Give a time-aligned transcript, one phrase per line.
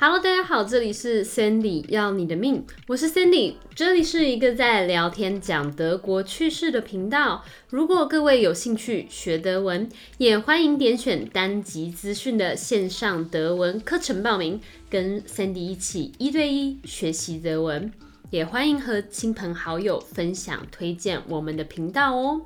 [0.00, 7.44] Hello，大家好，这里是 Sandy 要你的命，我是 Sandy，这里是一个在聊天讲德国趣事的频道。
[7.68, 9.88] 如果各位有兴趣学德文，
[10.18, 17.92] 也欢迎点选单集资讯的线上德文课程报名，跟 Sandy 一起一对一学习德文。
[18.30, 22.42] 也欢迎和亲朋好友分享推荐我们的频道哦。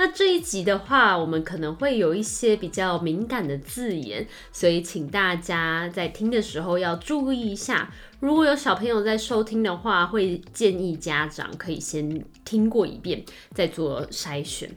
[0.00, 7.92] 那这一集的话，我们可能会有一些比较敏感的字眼，所以请大家在听的时候要注意一下。
[8.18, 14.70] 如果有小朋友在收听的话，会建议家长可以先听过一遍，再做筛选。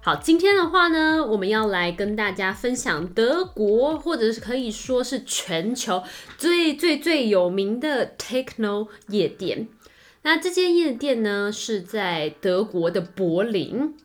[0.00, 6.04] 好，今天的话呢，我们要来跟大家分享德国，或者是可以说是全球
[6.38, 9.66] 最最最有名的 techno 夜店。
[10.22, 13.96] 那这间夜店呢，是在德国的柏林。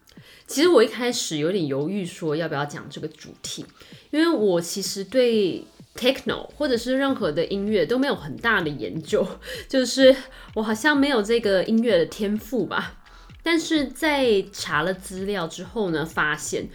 [0.48, 3.66] 其实我一开始有点犹豫，说要不要讲这个主题，
[4.12, 5.64] 因为我其实对
[5.96, 9.28] techno 或者是任何的音乐都没有很大的研究，
[9.68, 10.16] 就是
[10.54, 12.98] 我好像没有这个音乐的天赋吧。
[13.42, 16.68] 但是在查了资料之后呢，发现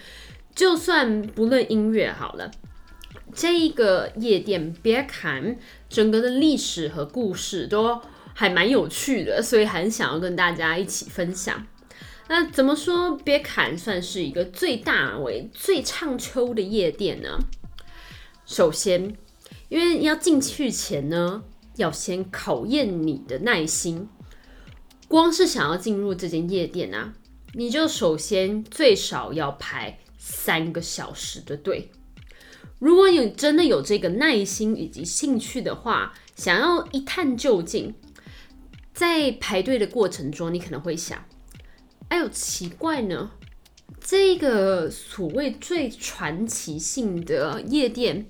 [0.54, 2.50] 就算不论音乐好了，
[3.34, 5.54] 这一个夜店 b e r k h a m
[5.88, 8.00] 整个的历史和故事都
[8.34, 11.66] 还蛮有趣的，所以很想要跟大家一起分享。
[12.32, 17.40] 那怎么说别坎算是一个最大为最畅秋的夜店呢？
[18.46, 19.16] 首先，
[19.68, 21.42] 因为要进去前呢，
[21.74, 24.08] 要先考验你的耐心。
[25.08, 27.14] 光是想要进入这间夜店啊，
[27.54, 31.90] 你就首先最少要排三个小时的队。
[32.78, 37.92] 如果你真的有这个耐心以及兴趣的话，想要一探究竟，
[38.94, 41.24] 在排队的过程中，你可能会想。
[42.10, 43.30] 哎呦，奇怪呢！
[44.00, 48.26] 这个所谓最传奇性的夜店，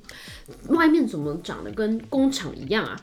[0.69, 3.01] 外面怎么长得跟工厂一样啊？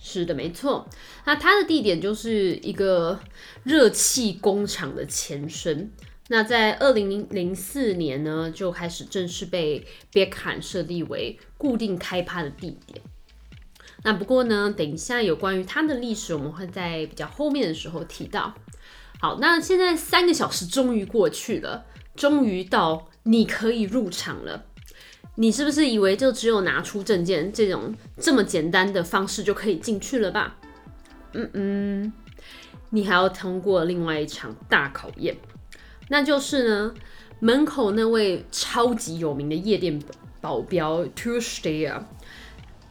[0.00, 0.88] 是的，没错。
[1.24, 3.20] 那它的地点就是一个
[3.62, 5.92] 热气工厂的前身。
[6.28, 13.00] 那在二零零四年呢，就开始正式被别坎设立为固定开趴的地点。
[14.02, 18.54] 那不过呢，等一下有关于它的历史，我们会在比较后面的时候提到。
[19.20, 21.84] 好，那现在三个小时终于过去了，
[22.16, 24.64] 终于到你可以入场了。
[25.34, 30.56] 你是不是以为就只有拿出证件这种这么简单的方式就可以进去了吧？
[31.34, 32.12] 嗯嗯，
[32.88, 35.36] 你还要通过另外一场大考验，
[36.08, 36.94] 那就是呢，
[37.40, 40.02] 门口那位超级有名的夜店
[40.40, 42.06] 保镖 t o s t a y。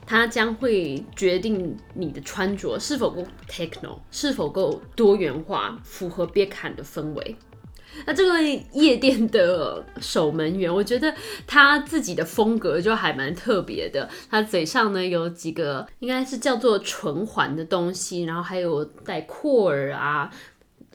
[0.09, 7.35] 它将会决定你的穿着是否够 techno，是否够多元化，符合别坎的氛围。
[8.07, 8.41] 那这个
[8.73, 11.13] 夜店的守门员，我觉得
[11.45, 14.09] 他自己的风格就还蛮特别的。
[14.31, 20.31] 他嘴上呢有几个应该是叫做唇环的东西，然后还有戴阔耳啊，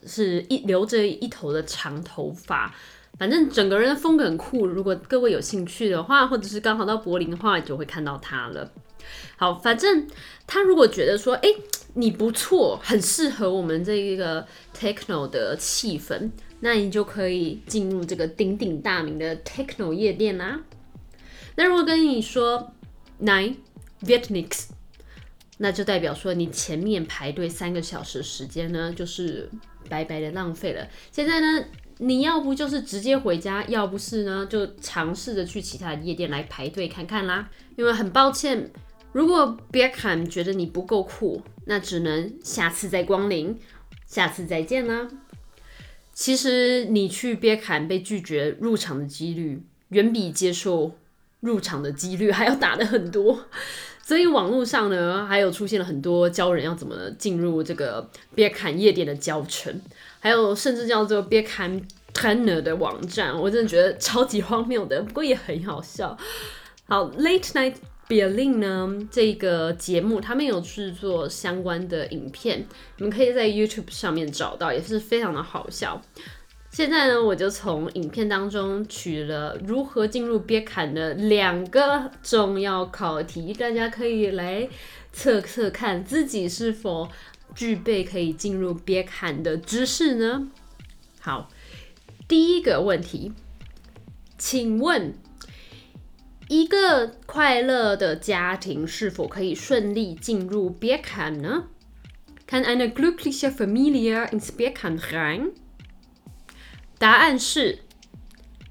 [0.05, 2.75] 是一留着一头的长头发。
[3.17, 4.67] 反正整个人的风格很酷。
[4.67, 8.69] 如果各位有兴趣的话，或者是刚好到柏林的话，就会看到他了。
[9.37, 10.07] 好，反正
[10.47, 11.49] 他如果觉得说，哎，
[11.95, 20.61] 你不错，很适合我们这一个 techno 的气氛，那你就可以进入这个鼎鼎大名的 techno 夜店啦。
[21.55, 22.73] 那如果跟你说
[23.21, 23.55] nine
[24.01, 24.67] Vietnamese，
[25.57, 29.49] 那就代表说你前面排队三个小时时间呢，就是
[29.87, 30.85] 白白的浪费了。
[31.11, 31.65] 现在呢，
[31.99, 37.49] 你要不就是直接回家，要不是呢，就尝试着去其他的夜店来排队看看啦。
[37.77, 38.69] 因为很抱歉。
[39.15, 43.57] 如果别坎觉得你不够酷，那只能下次再光临，
[44.05, 45.07] 下次再见啦。
[46.11, 50.91] 其实你去别坎被拒绝入场的几率，远比接受
[51.39, 53.47] 入场的几率还要大的很多。
[54.03, 59.73] 所以网络上呢，还有出现了很多教人要怎么进入这个别坎夜店的教程，
[60.19, 61.81] 还有甚至叫做别坎
[62.13, 66.17] trainer 的网站，我真的觉得超级荒谬的，不过也很好笑。
[66.89, 67.75] 好，late night。
[68.07, 69.07] Berlin 呢？
[69.09, 72.65] 这个节目他们有制作相关的影片，
[72.97, 75.99] 你们可以在 YouTube 上面找到，也是非常的好笑。
[76.69, 84.69] 现在呢，我就从影片当中取了如何进入别坎的两个重要考题，大家可以来
[85.11, 87.09] 测测看自己是否
[87.55, 90.51] 具备可以进入别坎的知识呢？
[91.19, 91.49] 好，
[92.27, 93.33] 第一个问题，
[94.37, 95.15] 请问。
[96.47, 101.69] 一个快乐的家庭是否可以顺利进入 Bierkan 呢
[102.47, 105.53] ？Kann eine glückliche Familie ins Bierkan rein？
[106.99, 107.79] 答案是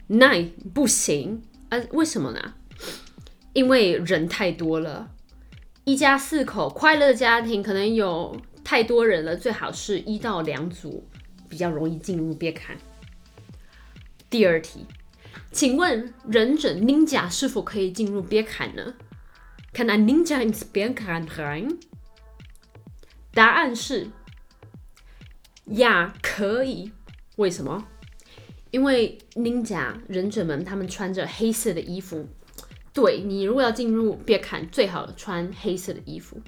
[0.09, 1.43] Nein，不行。
[1.71, 2.55] 啊，为什么呢？
[3.53, 5.11] 因为人太多了，
[5.85, 11.09] 一家四口快乐的家庭可能有太多人了，最好是一到两组，
[11.49, 12.77] 比较容易进入别坎。
[14.31, 14.87] 第二题，
[15.53, 18.95] 请问忍者 ninja 是否可以进入别坎呢
[19.73, 21.79] ？Can a ninja ins Bergheim rein？
[23.33, 24.09] 答案是
[25.67, 26.93] 呀，可以。
[27.37, 27.87] 为什么？
[28.71, 32.29] 因为 ninja 忍者们他们穿着黑色的衣服。
[32.93, 36.41] 对你如果要进入别坎，最好穿黑色的衣服。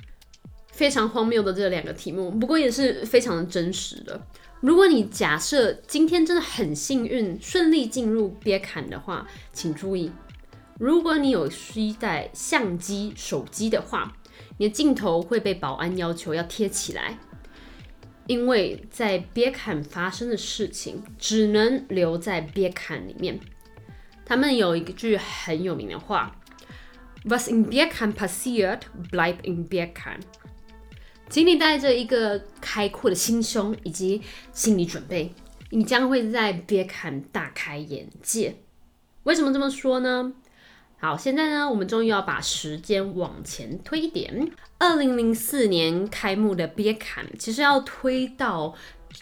[0.70, 4.20] 非常荒谬的这两个题目，不过也是非常的真实的。
[4.60, 10.10] 如果你假设今天真的很幸运，顺利进入别坎的话，请注意，
[10.78, 14.16] 如果你有需带相机、手机的话，
[14.58, 17.18] 你的镜头会被保安要求要贴起来，
[18.26, 23.38] 因为在别坎发生的事情只能留在别坎里面。
[24.24, 26.34] 他们有一句很有名的话
[27.24, 28.80] ：“Was in Birkan passiert,
[29.10, 30.20] bleibt in Birkan。”
[31.28, 35.34] 请你带着一个开阔的心胸以及心理准备，
[35.70, 38.56] 你将会在别坎大开眼界。
[39.24, 40.32] 为什么这么说呢？
[40.98, 44.50] 好，现在呢，我们终于要把时间往前推一点。
[44.78, 48.74] 二零零四年开幕的别坎，其实要推到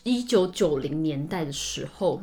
[0.03, 2.23] 一九九零年代的时候，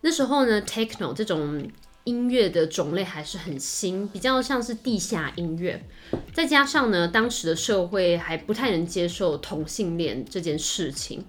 [0.00, 1.68] 那时候呢，techno 这种。
[2.06, 5.84] 音乐的种类还是很新，比较像是地下音乐。
[6.32, 11.24] 再加上呢，当时的社会还不太能接受同性恋这件事情。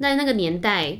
[0.00, 0.98] 在那个年代，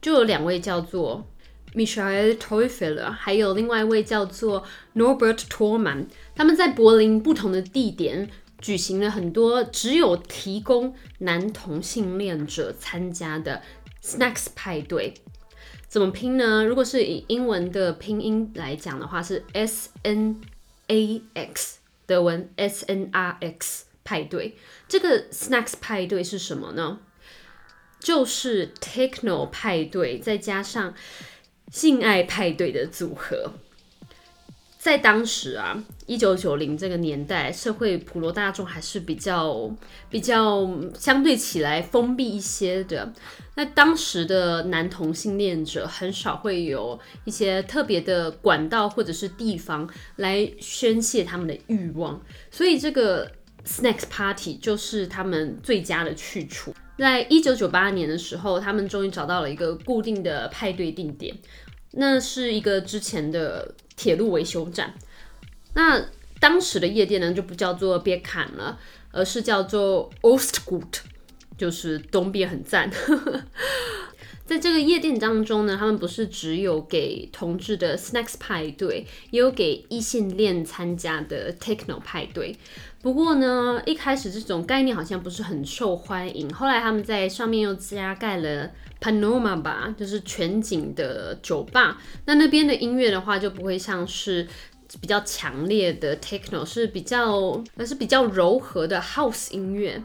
[0.00, 1.28] 就有两位叫做
[1.74, 4.64] Michael Teufeler，还有另外一位叫做
[4.94, 8.30] Norbert Torman，他们在柏林不同的地点
[8.60, 13.60] 举行了很多只有提供男同性恋者参加的
[14.02, 15.14] Snacks 派对。
[15.98, 16.64] 怎么拼呢？
[16.64, 20.40] 如果是以英文的拼音来讲的话，是 S N
[20.86, 24.56] A X，德文 S N R X 派对。
[24.86, 27.00] 这个 Snacks 派对是什么呢？
[27.98, 30.94] 就是 Techno 派对再加上
[31.72, 33.54] 性爱派对的组合。
[34.78, 35.76] 在当时啊，
[36.06, 39.68] 一九九零这个年代，社会普罗大众还是比较
[40.08, 40.66] 比较
[40.96, 43.12] 相对起来封闭一些的。
[43.56, 53.28] 那当时的男同性恋者很少会有一些特别的管道或者是地方来宣泄他们的欲望，所以这个
[53.66, 56.72] Snacks Party 就是他们最佳的去处。
[56.96, 61.36] 在一九九八年的时候，他们终于找到了一个固定的派对定点，
[61.92, 63.74] 那是一个之前的。
[63.98, 64.94] 铁路维修站，
[65.74, 66.00] 那
[66.38, 68.78] 当时的夜店呢就不叫做别砍了，
[69.10, 71.00] 而是叫做 Ostgut，
[71.56, 72.88] 就是东边很赞。
[74.48, 82.56] 在这个夜店当中呢，他们不是只有给同志的 Snacks 派对，也有给异性恋参加的 Techno 派对。
[83.02, 88.70] 不过呢，一开始这种概念好像不是很受欢迎，后来他们在上面又加盖了
[89.02, 92.00] Panorama 吧，就是全景的酒吧。
[92.24, 94.48] 那那边的音乐的话，就不会像是
[95.02, 100.02] 比较强烈的 Techno，是比较而是比较柔和的 House 音乐。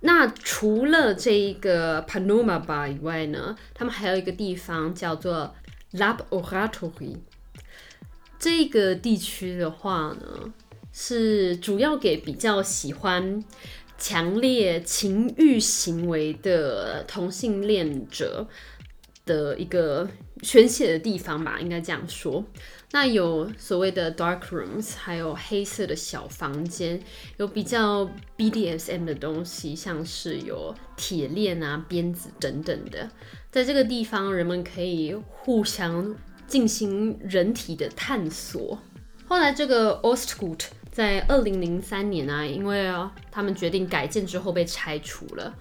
[0.00, 5.54] 那除了这一个 Panoma Bar 以外呢，他们还有一个地方叫做
[5.92, 7.16] Lab Oratory。
[8.38, 10.52] 这个地区的话呢，
[10.92, 13.42] 是主要给比较喜欢
[13.98, 18.46] 强烈情欲行为的同性恋者
[19.26, 20.08] 的一个
[20.42, 22.44] 宣泄的地方吧，应该这样说。
[22.90, 26.98] 那有所谓的 dark rooms，还有黑色的小房间，
[27.36, 33.10] 有比较 BDSM 的东西，像是有铁链啊、鞭子等等的。
[33.50, 36.16] 在这个地方，人们可以互相
[36.46, 38.78] 进行人体的探索。
[39.26, 42.90] 后来，这个 Ostgut 在二零零三年啊，因为，
[43.30, 45.54] 他们决定改建之后被拆除了。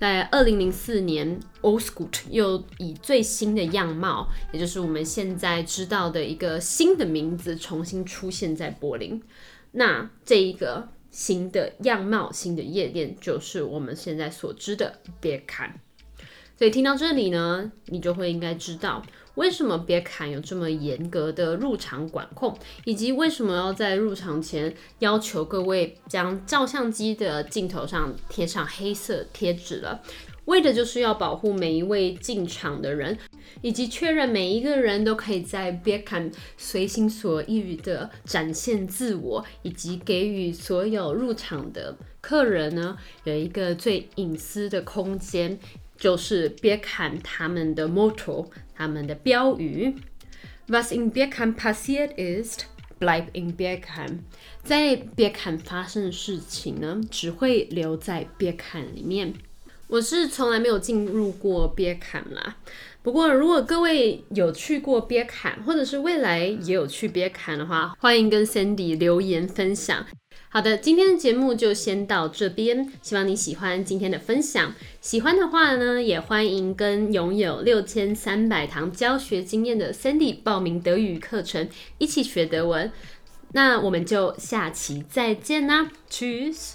[0.00, 9.22] 在二零零四年，Oldschool 又以最新的样貌，也就是我们现在知道的一个新的名字，重新出现在柏林。
[9.72, 15.74] 那这一个新的样貌、新的夜店，就是我们现在所知的 b e r k a n
[16.60, 19.02] 所以听到这里呢，你就会应该知道。
[19.36, 30.02] 为什么别坎有这么严格的入场管控，以及为什么要在入场前要求各位将照相机的镜头上贴上黑色贴纸了？
[30.44, 33.16] 为的就是要保护每一位进场的人，
[33.62, 45.58] 以及确认每一个人都可以在别坎随心所欲的展现自我，以及给予所有入场的客人呢有一个最隐私的空间。
[46.00, 49.94] 就是别看他们的 motto，他们的标语。
[50.66, 52.62] Was in Birkan passiert ist,
[52.98, 54.20] bleib in Birkheim，
[54.64, 59.34] 在别看发生的事情呢，只会留在别看里面。
[59.90, 62.56] 我是从来没有进入过 Birkheim 啦。
[63.02, 70.06] 不过，如果各位有去过 Birkheim，或者是未来也有去 Birkheim 的话，欢迎跟 Sandy 留言分享。
[70.48, 74.72] 好的，今天的节目就先到这边，希望你喜欢今天的分享。
[75.00, 81.68] 喜欢的话呢，也欢迎跟拥有六千三百堂教学经验的 Sandy 报名德语课程，
[81.98, 82.92] 一起学德文。
[83.52, 86.74] 那我们就下期再见啦，Cheers。